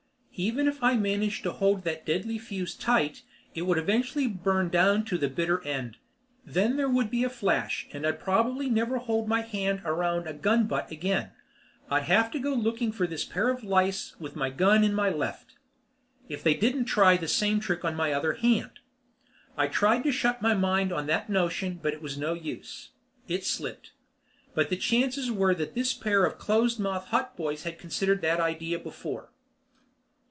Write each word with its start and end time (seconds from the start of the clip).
Even 0.33 0.67
if 0.67 0.81
I 0.81 0.97
managed 0.97 1.43
to 1.43 1.51
hold 1.51 1.83
that 1.83 2.03
deadly 2.03 2.39
fuse 2.39 2.73
tight, 2.73 3.21
it 3.53 3.61
would 3.63 3.77
eventually 3.77 4.25
burn 4.25 4.69
down 4.69 5.05
to 5.05 5.17
the 5.19 5.29
bitter 5.29 5.63
end. 5.63 5.97
Then 6.43 6.77
there 6.77 6.89
would 6.89 7.11
be 7.11 7.23
a 7.23 7.29
flash, 7.29 7.87
and 7.91 8.07
I'd 8.07 8.19
probably 8.19 8.67
never 8.67 8.97
hold 8.97 9.27
my 9.27 9.41
hand 9.41 9.83
around 9.85 10.25
a 10.25 10.33
gun 10.33 10.65
butt 10.65 10.89
again. 10.89 11.29
I'd 11.91 12.03
have 12.05 12.31
to 12.31 12.39
go 12.39 12.55
looking 12.55 12.91
for 12.91 13.05
this 13.05 13.23
pair 13.23 13.49
of 13.49 13.63
lice 13.63 14.15
with 14.19 14.35
my 14.35 14.49
gun 14.49 14.83
in 14.83 14.95
my 14.95 15.11
left. 15.11 15.57
If 16.27 16.41
they 16.41 16.55
didn't 16.55 16.85
try 16.85 17.17
the 17.17 17.27
same 17.27 17.59
trick 17.59 17.85
on 17.85 17.93
my 17.93 18.11
other 18.11 18.33
hand. 18.33 18.79
I 19.55 19.67
tried 19.67 20.01
to 20.05 20.11
shut 20.11 20.41
my 20.41 20.55
mind 20.55 20.91
on 20.91 21.05
that 21.05 21.29
notion 21.29 21.77
but 21.79 21.93
it 21.93 22.01
was 22.01 22.17
no 22.17 22.33
use. 22.33 22.89
It 23.27 23.45
slipped. 23.45 23.91
But 24.55 24.71
the 24.71 24.77
chances 24.77 25.29
were 25.29 25.53
that 25.53 25.75
this 25.75 25.93
pair 25.93 26.25
of 26.25 26.39
close 26.39 26.79
mouthed 26.79 27.09
hotboys 27.09 27.61
had 27.61 27.77
considered 27.77 28.21
that 28.21 28.39
idea 28.39 28.79
before. 28.79 29.27